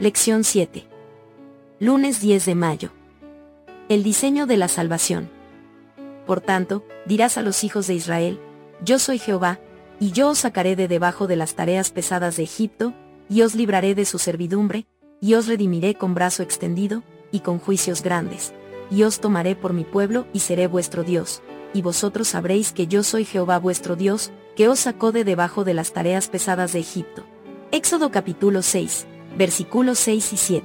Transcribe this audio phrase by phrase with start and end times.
[0.00, 0.86] Lección 7.
[1.80, 2.92] Lunes 10 de mayo.
[3.88, 5.28] El diseño de la salvación.
[6.24, 8.38] Por tanto, dirás a los hijos de Israel,
[8.84, 9.58] Yo soy Jehová,
[9.98, 12.94] y yo os sacaré de debajo de las tareas pesadas de Egipto,
[13.28, 14.86] y os libraré de su servidumbre,
[15.20, 18.54] y os redimiré con brazo extendido, y con juicios grandes,
[18.92, 21.42] y os tomaré por mi pueblo y seré vuestro Dios,
[21.74, 25.74] y vosotros sabréis que yo soy Jehová vuestro Dios, que os sacó de debajo de
[25.74, 27.24] las tareas pesadas de Egipto.
[27.72, 30.64] Éxodo capítulo 6, versículos 6 y 7.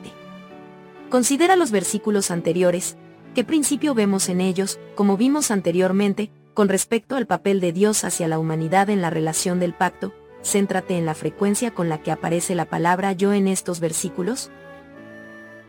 [1.09, 2.97] Considera los versículos anteriores,
[3.35, 8.27] ¿qué principio vemos en ellos, como vimos anteriormente, con respecto al papel de Dios hacia
[8.27, 10.13] la humanidad en la relación del pacto?
[10.43, 14.51] Céntrate en la frecuencia con la que aparece la palabra yo en estos versículos,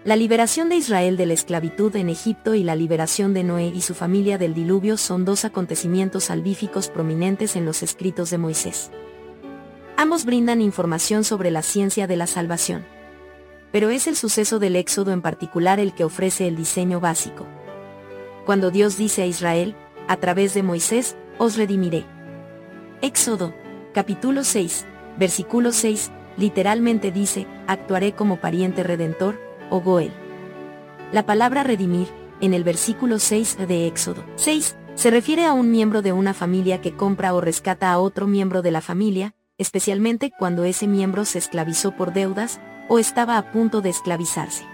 [0.04, 3.80] la liberación de Israel de la esclavitud en Egipto y la liberación de Noé y
[3.80, 8.90] su familia del diluvio son dos acontecimientos salvíficos prominentes en los escritos de Moisés.
[9.96, 12.84] Ambos brindan información sobre la ciencia de la salvación.
[13.70, 17.46] Pero es el suceso del Éxodo en particular el que ofrece el diseño básico.
[18.44, 19.76] Cuando Dios dice a Israel,
[20.08, 22.04] a través de Moisés, os redimiré.
[23.02, 23.54] Éxodo,
[23.92, 24.84] capítulo 6,
[25.16, 30.12] versículo 6, literalmente dice, actuaré como pariente redentor, o Goel.
[31.12, 32.08] La palabra redimir,
[32.40, 36.80] en el versículo 6 de Éxodo 6, se refiere a un miembro de una familia
[36.80, 39.34] que compra o rescata a otro miembro de la familia,
[39.64, 44.64] especialmente cuando ese miembro se esclavizó por deudas, o estaba a punto de esclavizarse.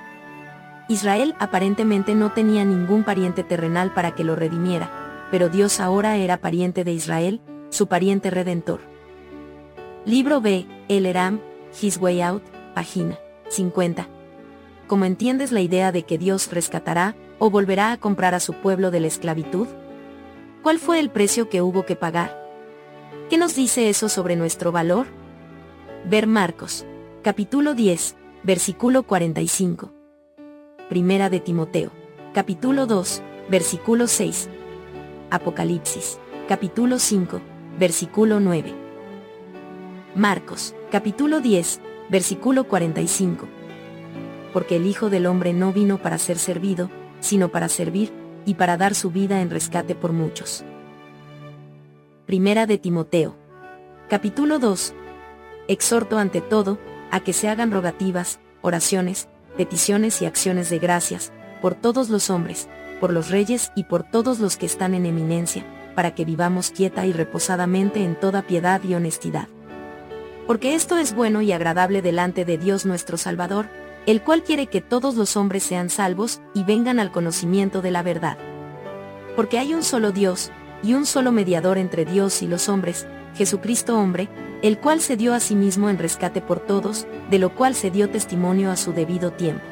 [0.88, 4.91] Israel aparentemente no tenía ningún pariente terrenal para que lo redimiera,
[5.30, 8.80] pero Dios ahora era pariente de Israel, su pariente redentor.
[10.05, 11.41] Libro B, El Eram,
[11.80, 12.42] His Way Out,
[12.74, 13.16] página
[13.48, 14.20] 50
[14.91, 18.91] como entiendes la idea de que Dios rescatará o volverá a comprar a su pueblo
[18.91, 19.68] de la esclavitud?
[20.64, 22.39] ¿Cuál fue el precio que hubo que pagar?
[23.31, 25.06] ¿Qué nos dice eso sobre nuestro valor?
[26.05, 26.85] Ver Marcos,
[27.23, 29.92] capítulo 10, versículo 45.
[30.89, 31.92] Primera de Timoteo,
[32.35, 34.48] capítulo 2, versículo 6.
[35.30, 37.40] Apocalipsis, capítulo 5,
[37.79, 38.74] versículo 9.
[40.17, 43.46] Marcos, capítulo 10, versículo 45
[44.52, 46.90] porque el Hijo del Hombre no vino para ser servido,
[47.20, 48.13] sino para servir,
[48.45, 50.64] y para dar su vida en rescate por muchos.
[52.30, 53.35] Primera de Timoteo.
[54.08, 54.95] Capítulo 2.
[55.67, 56.79] Exhorto ante todo,
[57.11, 62.69] a que se hagan rogativas, oraciones, peticiones y acciones de gracias, por todos los hombres,
[63.01, 67.05] por los reyes y por todos los que están en eminencia, para que vivamos quieta
[67.05, 69.48] y reposadamente en toda piedad y honestidad.
[70.46, 73.67] Porque esto es bueno y agradable delante de Dios nuestro Salvador,
[74.07, 78.05] el cual quiere que todos los hombres sean salvos y vengan al conocimiento de la
[78.05, 78.39] verdad.
[79.35, 80.52] Porque hay un solo Dios,
[80.83, 84.29] y un solo mediador entre Dios y los hombres, Jesucristo hombre,
[84.63, 87.91] el cual se dio a sí mismo en rescate por todos, de lo cual se
[87.91, 89.64] dio testimonio a su debido tiempo.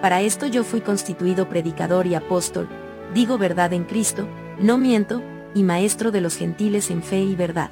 [0.00, 2.68] Para esto yo fui constituido predicador y apóstol,
[3.14, 4.26] digo verdad en Cristo,
[4.58, 5.22] no miento,
[5.54, 7.70] y maestro de los gentiles en fe y verdad.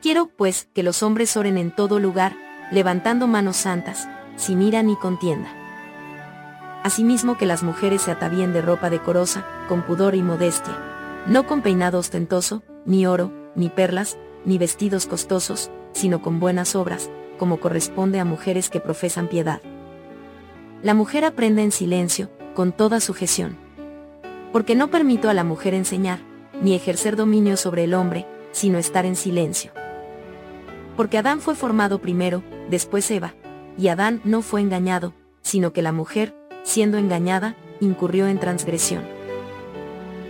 [0.00, 2.36] Quiero, pues, que los hombres oren en todo lugar,
[2.70, 5.48] levantando manos santas, sin ira ni contienda.
[6.82, 10.76] Asimismo que las mujeres se atavíen de ropa decorosa, con pudor y modestia,
[11.26, 17.10] no con peinado ostentoso, ni oro, ni perlas, ni vestidos costosos, sino con buenas obras,
[17.38, 19.60] como corresponde a mujeres que profesan piedad.
[20.82, 23.56] La mujer aprende en silencio, con toda sujeción.
[24.52, 26.20] Porque no permito a la mujer enseñar,
[26.60, 29.72] ni ejercer dominio sobre el hombre, sino estar en silencio.
[30.96, 33.34] Porque Adán fue formado primero, después Eva,
[33.76, 39.13] y Adán no fue engañado, sino que la mujer, siendo engañada, incurrió en transgresión.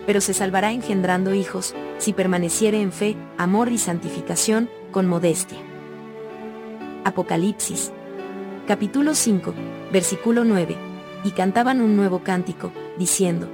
[0.07, 5.59] Pero se salvará engendrando hijos, si permaneciere en fe, amor y santificación, con modestia.
[7.05, 7.93] Apocalipsis.
[8.67, 9.55] Capítulo 5,
[9.93, 10.77] versículo 9.
[11.25, 13.49] Y cantaban un nuevo cántico, diciendo,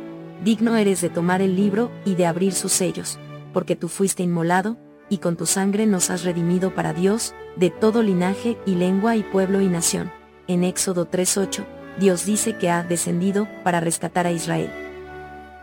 [0.44, 3.18] Digno eres de tomar el libro y de abrir sus sellos,
[3.52, 4.76] porque tú fuiste inmolado,
[5.08, 9.22] y con tu sangre nos has redimido para Dios, de todo linaje y lengua y
[9.22, 10.10] pueblo y nación.
[10.46, 11.64] En Éxodo 3.8,
[11.98, 14.89] Dios dice que ha descendido para rescatar a Israel.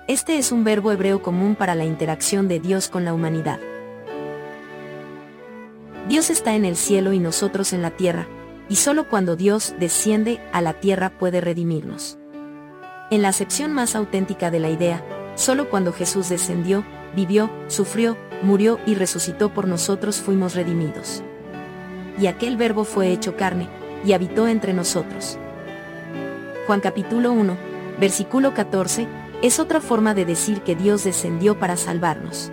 [0.08, 3.60] Este es un verbo hebreo común para la interacción de Dios con la humanidad.
[6.08, 8.26] Dios está en el cielo y nosotros en la tierra,
[8.70, 12.18] y solo cuando Dios desciende a la tierra puede redimirnos.
[13.12, 15.04] En la acepción más auténtica de la idea,
[15.36, 21.22] solo cuando Jesús descendió, vivió, sufrió, murió y resucitó por nosotros fuimos redimidos.
[22.18, 23.68] Y aquel verbo fue hecho carne,
[24.06, 25.38] y habitó entre nosotros.
[26.66, 27.58] Juan capítulo 1,
[28.00, 29.06] versículo 14,
[29.42, 32.52] es otra forma de decir que Dios descendió para salvarnos.